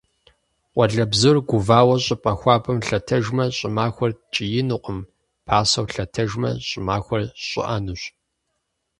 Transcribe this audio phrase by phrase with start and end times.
[0.73, 4.99] Къуалэбзур гувауэ щӏыпӏэ хуабэм лъэтэжмэ, щӏымахуэр ткӏиинукъым,
[5.45, 8.01] пасэу лъэтэжмэ, щӏымахуэр щӏыӏэнущ.